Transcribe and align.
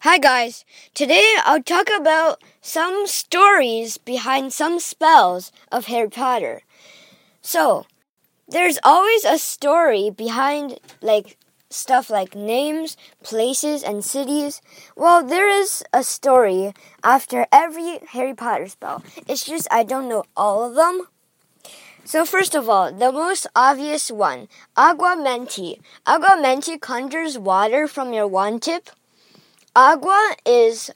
Hi 0.00 0.18
guys, 0.18 0.66
today 0.92 1.36
I'll 1.44 1.62
talk 1.62 1.88
about 1.88 2.42
some 2.60 3.06
stories 3.06 3.96
behind 3.96 4.52
some 4.52 4.78
spells 4.78 5.50
of 5.72 5.86
Harry 5.86 6.10
Potter. 6.10 6.60
So, 7.40 7.86
there's 8.46 8.78
always 8.84 9.24
a 9.24 9.38
story 9.38 10.10
behind 10.10 10.78
like 11.00 11.38
stuff 11.70 12.10
like 12.10 12.36
names, 12.36 12.98
places, 13.22 13.82
and 13.82 14.04
cities. 14.04 14.60
Well, 14.96 15.24
there 15.26 15.48
is 15.48 15.82
a 15.94 16.04
story 16.04 16.74
after 17.02 17.46
every 17.50 17.98
Harry 18.10 18.34
Potter 18.34 18.68
spell. 18.68 19.02
It's 19.26 19.46
just 19.46 19.66
I 19.70 19.82
don't 19.82 20.10
know 20.10 20.24
all 20.36 20.62
of 20.62 20.74
them. 20.74 21.08
So 22.04 22.26
first 22.26 22.54
of 22.54 22.68
all, 22.68 22.92
the 22.92 23.10
most 23.10 23.46
obvious 23.56 24.10
one, 24.10 24.48
Aguamenti. 24.76 25.80
Aguamenti 26.06 26.78
conjures 26.78 27.38
water 27.38 27.88
from 27.88 28.12
your 28.12 28.28
wand 28.28 28.62
tip. 28.62 28.90
Agua 29.76 30.34
is 30.46 30.90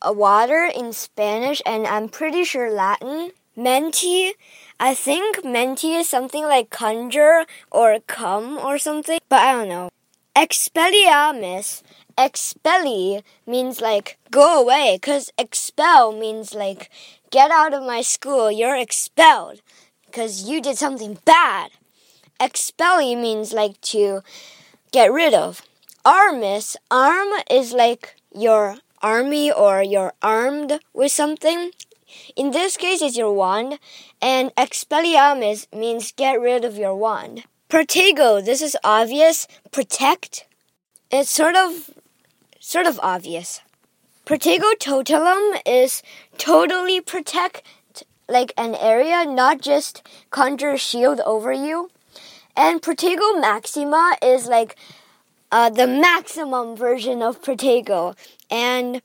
a 0.00 0.12
water 0.12 0.70
in 0.72 0.92
Spanish 0.92 1.60
and 1.66 1.84
I'm 1.84 2.08
pretty 2.08 2.44
sure 2.44 2.70
Latin. 2.70 3.32
Menti, 3.56 4.34
I 4.78 4.94
think 4.94 5.44
menti 5.44 5.94
is 5.94 6.08
something 6.08 6.44
like 6.44 6.70
conjure 6.70 7.44
or 7.72 7.98
come 8.06 8.56
or 8.56 8.78
something, 8.78 9.18
but 9.28 9.40
I 9.40 9.50
don't 9.50 9.68
know. 9.68 9.88
Expelliarmus, 10.36 11.82
expelli 12.16 13.24
means 13.48 13.80
like 13.80 14.16
go 14.30 14.62
away, 14.62 14.96
because 15.02 15.32
expel 15.36 16.12
means 16.12 16.54
like 16.54 16.88
get 17.32 17.50
out 17.50 17.74
of 17.74 17.82
my 17.82 18.00
school, 18.00 18.48
you're 18.48 18.76
expelled, 18.76 19.60
because 20.06 20.48
you 20.48 20.62
did 20.62 20.78
something 20.78 21.18
bad. 21.24 21.72
Expelli 22.38 23.20
means 23.20 23.52
like 23.52 23.80
to 23.80 24.22
get 24.92 25.12
rid 25.12 25.34
of. 25.34 25.62
Armis, 26.04 26.76
arm 26.90 27.28
is 27.50 27.72
like 27.72 28.16
your 28.34 28.76
army 29.02 29.50
or 29.50 29.82
you're 29.82 30.12
armed 30.22 30.80
with 30.92 31.12
something. 31.12 31.70
In 32.36 32.50
this 32.50 32.76
case, 32.76 33.02
it's 33.02 33.16
your 33.16 33.32
wand, 33.32 33.78
and 34.20 34.54
expelliarmus 34.56 35.72
means 35.72 36.12
get 36.12 36.40
rid 36.40 36.64
of 36.64 36.76
your 36.76 36.96
wand. 36.96 37.44
Protego, 37.68 38.44
this 38.44 38.60
is 38.60 38.76
obvious. 38.82 39.46
Protect, 39.70 40.46
it's 41.10 41.30
sort 41.30 41.54
of, 41.54 41.90
sort 42.58 42.86
of 42.86 42.98
obvious. 43.02 43.60
Protego 44.26 44.74
totalum 44.78 45.60
is 45.64 46.02
totally 46.36 47.00
protect 47.00 47.62
like 48.28 48.52
an 48.56 48.74
area, 48.74 49.24
not 49.24 49.60
just 49.60 50.06
conjure 50.30 50.76
shield 50.78 51.20
over 51.20 51.52
you. 51.52 51.90
And 52.56 52.82
Protego 52.82 53.40
maxima 53.40 54.16
is 54.22 54.46
like 54.46 54.76
uh, 55.52 55.70
the 55.70 55.86
maximum 55.86 56.76
version 56.76 57.22
of 57.22 57.42
Protego 57.42 58.16
and 58.50 59.02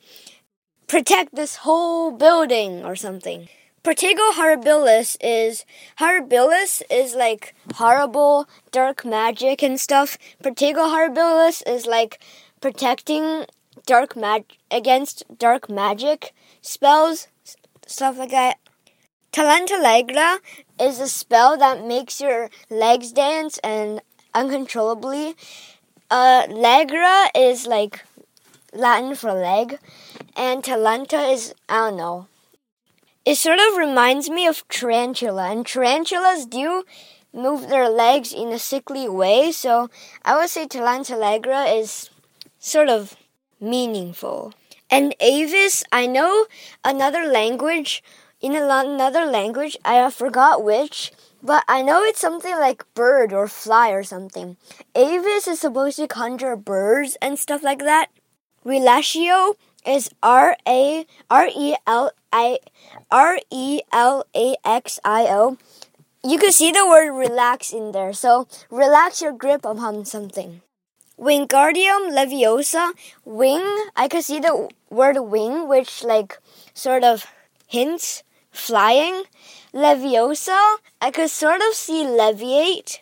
protect 0.88 1.36
this 1.36 1.58
whole 1.58 2.12
building 2.12 2.84
or 2.84 2.96
something. 2.96 3.50
Protego 3.84 4.32
horribilis 4.34 5.16
is 5.22 5.64
horribilis 6.00 6.82
is 6.90 7.14
like 7.14 7.54
horrible 7.76 8.48
dark 8.72 9.06
magic 9.06 9.62
and 9.62 9.80
stuff. 9.80 10.18
Protego 10.44 10.90
horribilis 10.94 11.62
is 11.68 11.86
like 11.86 12.20
protecting 12.62 13.46
dark 13.86 14.16
mag 14.16 14.46
against 14.72 15.24
dark 15.38 15.70
magic 15.70 16.34
spells, 16.62 17.28
stuff 17.86 18.18
like 18.18 18.32
that. 18.32 18.58
Talenta 19.32 19.78
Legra 19.84 20.40
is 20.80 21.00
a 21.00 21.08
spell 21.08 21.58
that 21.58 21.86
makes 21.86 22.20
your 22.20 22.50
legs 22.70 23.12
dance 23.12 23.60
and 23.60 24.02
uncontrollably 24.34 25.36
uh, 26.16 26.48
legra 26.48 27.28
is 27.36 27.68
like 27.68 28.06
Latin 28.72 29.16
for 29.16 29.34
leg, 29.34 29.80
and 30.38 30.64
talenta 30.64 31.34
is, 31.34 31.54
I 31.68 31.90
don't 31.90 31.98
know. 31.98 32.28
It 33.26 33.36
sort 33.36 33.60
of 33.60 33.78
reminds 33.78 34.30
me 34.30 34.48
of 34.48 34.66
tarantula, 34.70 35.50
and 35.52 35.66
tarantulas 35.66 36.46
do 36.46 36.86
move 37.34 37.68
their 37.68 37.90
legs 37.90 38.32
in 38.32 38.54
a 38.54 38.60
sickly 38.60 39.10
way, 39.10 39.52
so 39.52 39.90
I 40.24 40.38
would 40.38 40.50
say 40.50 40.68
talenta 40.68 41.18
legra 41.20 41.78
is 41.82 42.10
sort 42.60 42.88
of 42.88 43.18
meaningful. 43.60 44.54
And 44.90 45.14
avis, 45.20 45.84
I 45.92 46.08
know 46.08 46.46
another 46.86 47.26
language, 47.28 48.02
in 48.40 48.56
another 48.56 49.26
language, 49.26 49.76
I 49.84 50.10
forgot 50.12 50.64
which, 50.64 51.12
but 51.46 51.64
I 51.68 51.84
know 51.84 52.02
it's 52.02 52.20
something 52.20 52.58
like 52.58 52.84
bird 52.96 53.32
or 53.32 53.48
fly 53.48 53.92
or 53.92 54.04
something. 54.04 54.58
Avis 54.96 55.48
is 55.48 55.60
supposed 55.60 55.98
to 55.98 56.08
conjure 56.08 56.56
birds 56.56 57.18
and 57.22 57.38
stuff 57.38 57.62
like 57.62 57.80
that. 57.80 58.10
Relatio 58.66 59.54
is 59.86 60.10
R 60.24 60.58
A 60.68 61.06
R 61.30 61.48
E 61.56 61.76
L 61.86 62.12
I 62.34 62.58
R 63.12 63.38
E 63.52 63.82
L 63.94 64.26
A 64.36 64.56
X 64.66 65.00
I 65.06 65.28
O. 65.30 65.58
You 66.24 66.40
can 66.40 66.52
see 66.52 66.72
the 66.72 66.88
word 66.90 67.14
relax 67.14 67.72
in 67.72 67.92
there, 67.92 68.12
so 68.12 68.48
relax 68.72 69.22
your 69.22 69.32
grip 69.32 69.64
upon 69.64 70.06
something. 70.06 70.62
Wingardium 71.20 72.10
Leviosa, 72.10 72.92
wing, 73.24 73.64
I 73.96 74.08
can 74.10 74.24
see 74.24 74.40
the 74.40 74.68
word 74.90 75.20
wing, 75.20 75.68
which 75.68 76.04
like 76.04 76.40
sort 76.74 77.04
of 77.04 77.28
hints 77.68 78.24
flying. 78.56 79.24
Leviosa, 79.74 80.78
I 81.02 81.12
could 81.12 81.30
sort 81.30 81.62
of 81.62 81.74
see 81.74 82.04
leviate. 82.04 83.00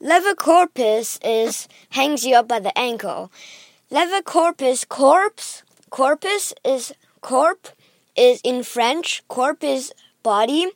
Levicorpus 0.00 1.18
is 1.24 1.68
hangs 1.90 2.24
you 2.24 2.36
up 2.36 2.48
by 2.48 2.60
the 2.60 2.76
ankle. 2.78 3.30
Levicorpus, 3.90 4.88
corpse, 4.88 5.62
corpus 5.90 6.52
is 6.64 6.94
corp 7.20 7.68
is 8.16 8.40
in 8.42 8.62
French. 8.62 9.22
Corp 9.28 9.62
is 9.62 9.92
body. 10.22 10.70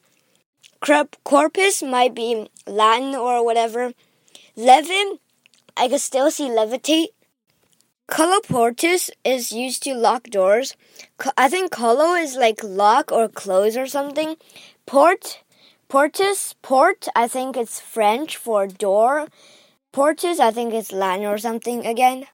Corpus 1.25 1.82
might 1.82 2.14
be 2.14 2.48
Latin 2.66 3.14
or 3.14 3.44
whatever. 3.44 3.92
Levin, 4.56 5.19
I 5.76 5.88
could 5.88 6.00
still 6.00 6.30
see 6.30 6.44
levitate. 6.44 7.08
Colloportus 8.09 9.11
is 9.25 9.50
used 9.50 9.83
to 9.83 9.93
lock 9.93 10.25
doors. 10.31 10.77
I 11.37 11.49
think 11.49 11.72
collo 11.72 12.15
is 12.15 12.37
like 12.37 12.62
lock 12.62 13.11
or 13.11 13.28
close 13.28 13.77
or 13.77 13.89
something. 13.89 14.37
Port, 14.87 15.43
portus, 15.89 16.55
port, 16.62 17.09
I 17.17 17.27
think 17.27 17.56
it's 17.56 17.81
French 17.81 18.37
for 18.37 18.69
door. 18.69 19.27
Portus, 19.91 20.39
I 20.39 20.53
think 20.53 20.72
it's 20.72 20.93
Latin 20.93 21.27
or 21.27 21.37
something 21.37 21.84
again. 21.84 22.27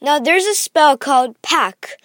Now 0.00 0.20
there's 0.20 0.46
a 0.46 0.54
spell 0.54 0.96
called 0.96 1.40
pack. 1.42 1.98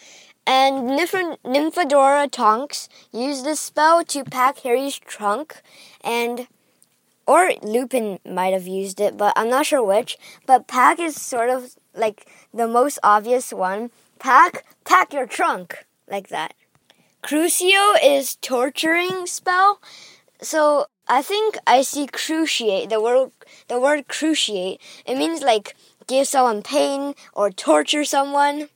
And 0.47 0.89
Nymphadora 0.89 2.31
Tonks 2.31 2.89
used 3.13 3.45
this 3.45 3.59
spell 3.59 4.03
to 4.05 4.23
pack 4.23 4.59
Harry's 4.59 4.97
trunk 4.97 5.61
and 6.03 6.47
or 7.27 7.51
Lupin 7.61 8.19
might 8.25 8.53
have 8.53 8.65
used 8.65 8.99
it, 8.99 9.15
but 9.15 9.33
I'm 9.35 9.49
not 9.49 9.67
sure 9.67 9.83
which. 9.83 10.17
But 10.47 10.67
pack 10.67 10.99
is 10.99 11.21
sort 11.21 11.51
of 11.51 11.75
like 11.95 12.27
the 12.53 12.67
most 12.67 12.99
obvious 13.03 13.51
one. 13.51 13.91
Pack, 14.19 14.65
pack 14.85 15.13
your 15.13 15.25
trunk, 15.25 15.85
like 16.07 16.29
that. 16.29 16.53
Crucio 17.23 17.95
is 18.03 18.35
torturing 18.35 19.25
spell. 19.25 19.79
So 20.41 20.87
I 21.07 21.21
think 21.21 21.57
I 21.67 21.81
see 21.81 22.07
cruciate, 22.07 22.89
the 22.89 23.01
word, 23.01 23.31
the 23.67 23.79
word 23.79 24.07
cruciate. 24.07 24.79
It 25.05 25.17
means 25.17 25.41
like 25.41 25.75
give 26.07 26.27
someone 26.27 26.61
pain 26.63 27.15
or 27.33 27.51
torture 27.51 28.05
someone. 28.05 28.69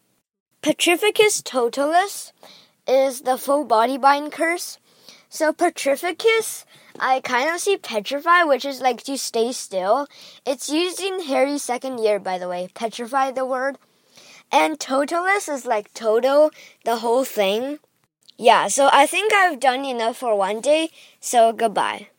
Petrificus 0.62 1.44
totalis 1.44 2.34
is 2.88 3.22
the 3.22 3.38
full 3.38 3.64
body 3.66 3.97
bind 3.97 4.32
curse. 4.32 4.78
So 5.30 5.52
petrificus 5.53 6.66
I 7.00 7.20
kind 7.20 7.50
of 7.50 7.60
see 7.60 7.78
petrify, 7.78 8.44
which 8.44 8.66
is 8.66 8.82
like 8.82 9.04
to 9.04 9.18
stay 9.18 9.52
still. 9.52 10.08
It's 10.46 10.70
used 10.70 11.02
in 11.02 11.26
Harry's 11.26 11.64
second 11.64 12.00
year, 12.00 12.20
by 12.20 12.38
the 12.38 12.48
way. 12.48 12.70
Petrify 12.74 13.32
the 13.32 13.46
word. 13.46 13.78
And 14.52 14.80
totalis 14.80 15.50
is 15.50 15.66
like 15.66 15.94
total, 15.94 16.52
the 16.84 16.97
whole 16.97 17.26
thing. 17.26 17.80
Yeah, 18.38 18.68
so 18.68 18.90
I 18.92 19.06
think 19.06 19.34
I've 19.34 19.59
done 19.59 19.86
enough 19.86 20.18
for 20.18 20.36
one 20.36 20.62
day, 20.62 20.90
so 21.20 21.53
goodbye. 21.53 22.09